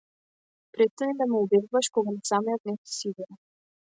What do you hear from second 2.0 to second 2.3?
ни